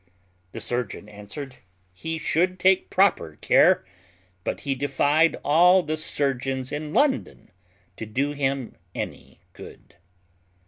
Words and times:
The 0.51 0.61
surgeon 0.61 1.07
answered, 1.07 1.57
"He 1.93 2.17
should 2.17 2.57
take 2.57 2.89
proper 2.89 3.35
care; 3.39 3.85
but 4.43 4.61
he 4.61 4.73
defied 4.73 5.37
all 5.43 5.83
the 5.83 5.95
surgeons 5.95 6.71
in 6.71 6.91
London 6.91 7.51
to 7.97 8.07
do 8.07 8.31
him 8.31 8.77
any 8.95 9.41
good." 9.53 9.97